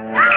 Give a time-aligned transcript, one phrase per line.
[0.00, 0.27] Ah!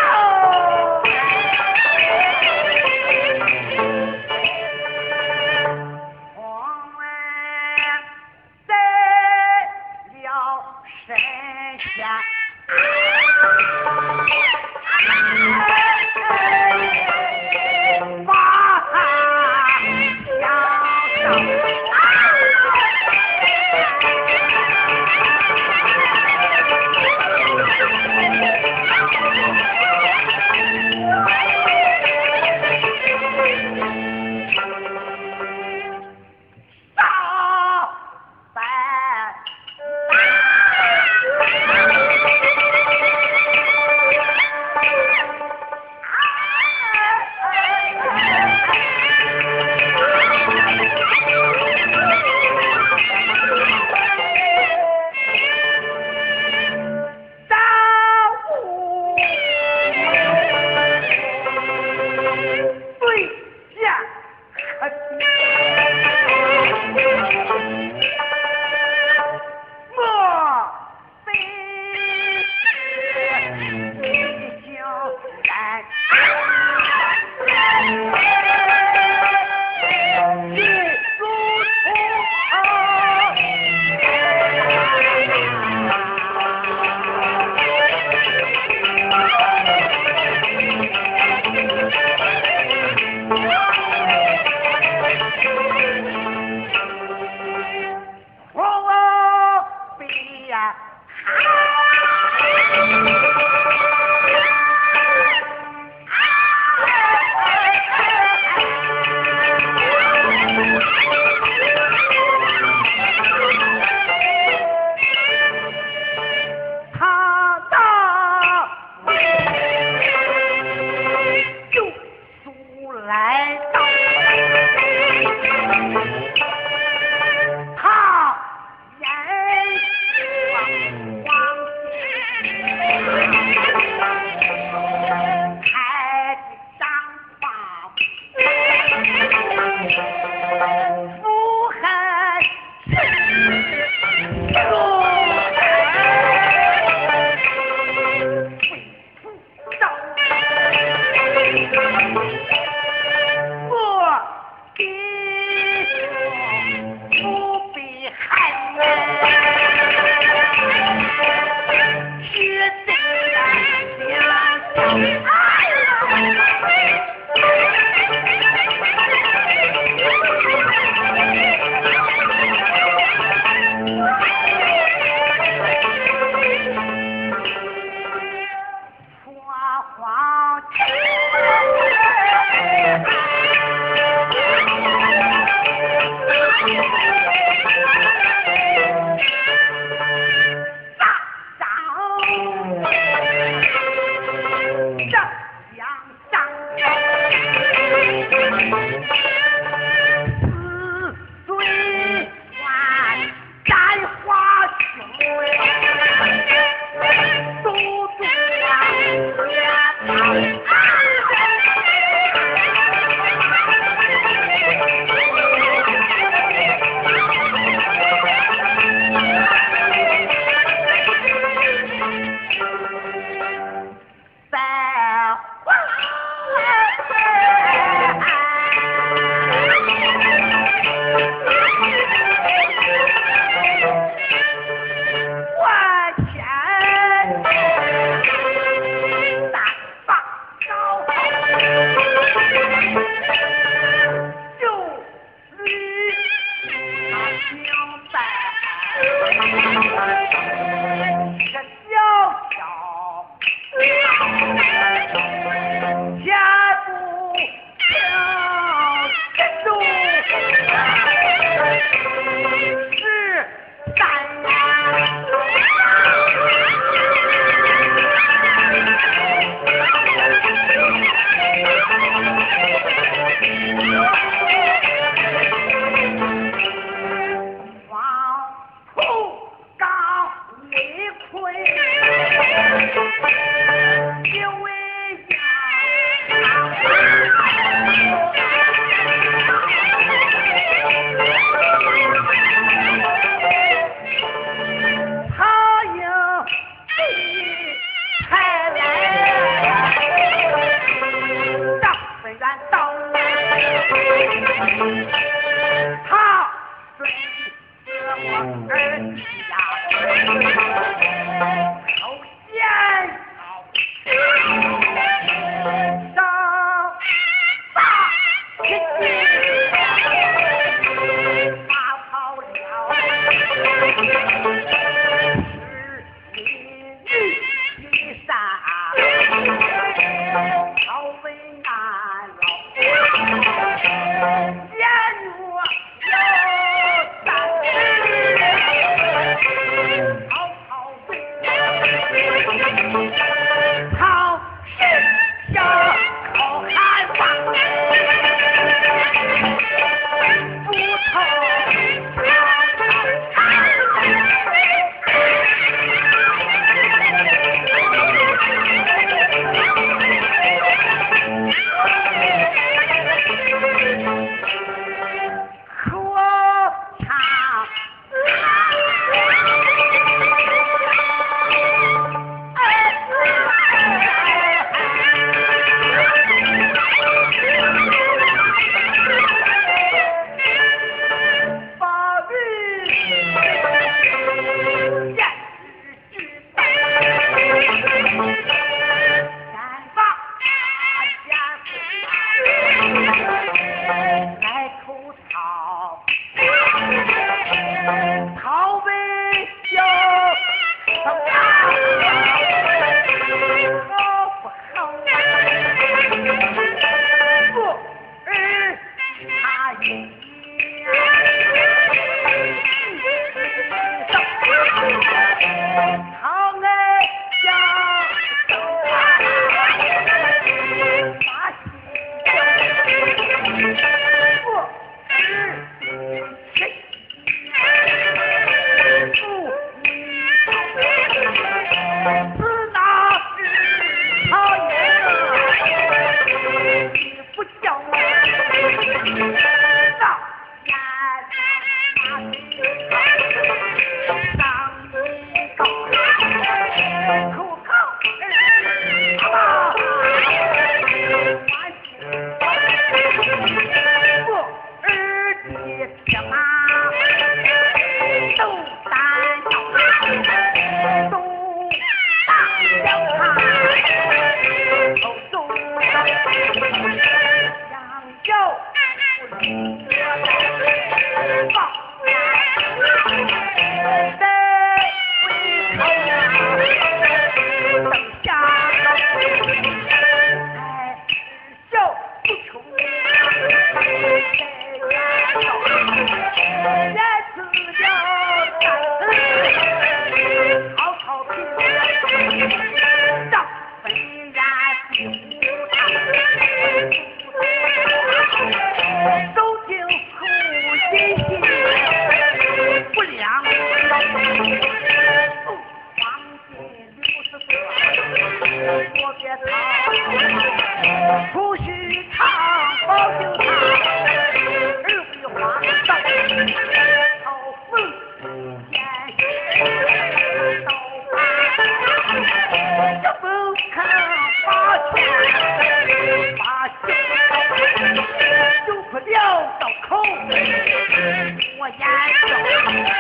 [531.58, 531.86] 我家
[532.30, 532.91] 有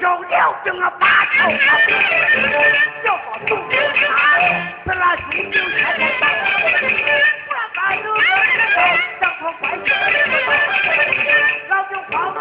[0.00, 0.14] 他。
[0.16, 1.06] 为着了这个八
[1.36, 1.56] 头啊，
[3.04, 4.06] 要把东西查，
[4.84, 6.22] 这那兄弟才能打。
[7.46, 8.78] 不然把有个这个
[9.20, 9.88] 当成关系，
[11.68, 12.40] 老就慌了。